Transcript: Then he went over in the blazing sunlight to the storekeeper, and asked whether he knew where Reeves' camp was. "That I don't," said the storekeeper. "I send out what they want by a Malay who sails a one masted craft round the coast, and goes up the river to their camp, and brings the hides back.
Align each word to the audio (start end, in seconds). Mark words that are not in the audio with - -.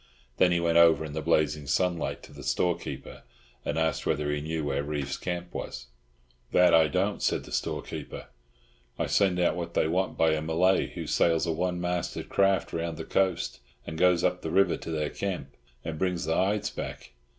Then 0.37 0.51
he 0.51 0.59
went 0.59 0.79
over 0.79 1.05
in 1.05 1.13
the 1.13 1.21
blazing 1.21 1.67
sunlight 1.67 2.23
to 2.23 2.33
the 2.33 2.41
storekeeper, 2.41 3.21
and 3.63 3.77
asked 3.77 4.03
whether 4.03 4.31
he 4.31 4.41
knew 4.41 4.63
where 4.63 4.81
Reeves' 4.81 5.15
camp 5.15 5.53
was. 5.53 5.89
"That 6.51 6.73
I 6.73 6.87
don't," 6.87 7.21
said 7.21 7.43
the 7.43 7.51
storekeeper. 7.51 8.25
"I 8.97 9.05
send 9.05 9.39
out 9.39 9.55
what 9.55 9.75
they 9.75 9.87
want 9.87 10.17
by 10.17 10.31
a 10.31 10.41
Malay 10.41 10.87
who 10.87 11.05
sails 11.05 11.45
a 11.45 11.51
one 11.51 11.79
masted 11.79 12.29
craft 12.29 12.73
round 12.73 12.97
the 12.97 13.05
coast, 13.05 13.59
and 13.85 13.95
goes 13.95 14.23
up 14.23 14.41
the 14.41 14.49
river 14.49 14.75
to 14.75 14.89
their 14.89 15.11
camp, 15.11 15.55
and 15.85 15.99
brings 15.99 16.25
the 16.25 16.33
hides 16.33 16.71
back. 16.71 17.11